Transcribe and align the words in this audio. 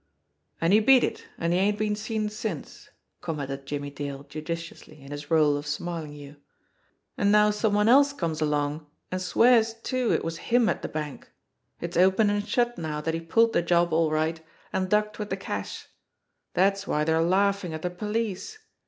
"And 0.59 0.73
he 0.73 0.79
beat 0.79 1.03
it, 1.03 1.27
and 1.37 1.53
he 1.53 1.59
ain't 1.59 1.77
been 1.77 1.95
seen 1.95 2.27
since," 2.27 2.89
commented 3.21 3.67
Jimmie 3.67 3.91
Dale 3.91 4.23
judicially 4.23 4.99
in 4.99 5.11
his 5.11 5.29
role 5.29 5.55
of 5.55 5.67
Smarlinghue. 5.67 6.37
"And 7.19 7.31
now 7.31 7.51
some 7.51 7.75
one 7.75 7.87
else 7.87 8.11
comes 8.11 8.41
along 8.41 8.87
and 9.11 9.21
swears 9.21 9.75
too 9.75 10.11
it 10.11 10.23
was 10.25 10.39
him 10.49 10.69
at 10.69 10.81
the 10.81 10.87
bank. 10.87 11.29
It's 11.81 11.97
open 11.97 12.31
and 12.31 12.47
shut 12.47 12.79
now 12.79 12.99
that 12.99 13.13
he 13.13 13.19
pulled 13.21 13.53
the 13.53 13.61
job 13.61 13.93
all 13.93 14.09
right, 14.09 14.41
and 14.73 14.89
ducked 14.89 15.19
with 15.19 15.29
the 15.29 15.37
cash. 15.37 15.85
That's 16.55 16.87
why 16.87 17.03
they're 17.03 17.21
laughing 17.21 17.71
at 17.75 17.83
the 17.83 17.91
police. 17.91 18.57